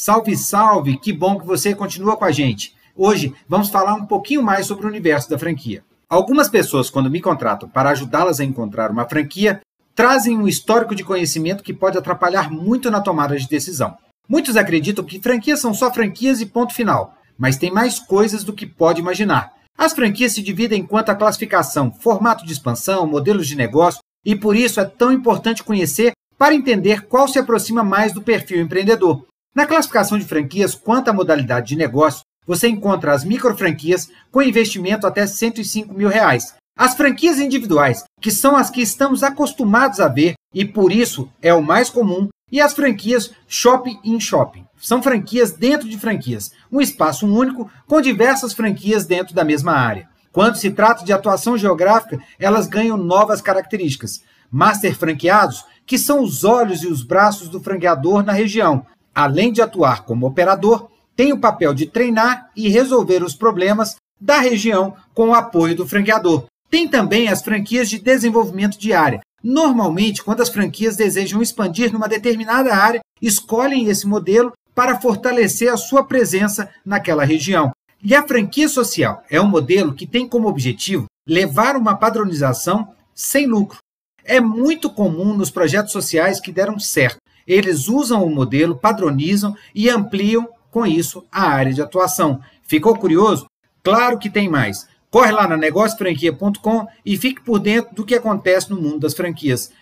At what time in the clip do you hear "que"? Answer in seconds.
0.96-1.12, 1.40-1.44, 11.64-11.74, 15.04-15.18, 18.52-18.66, 38.20-38.30, 38.70-38.80, 55.84-55.98, 79.94-80.06, 86.38-86.52, 94.18-94.28, 98.04-98.14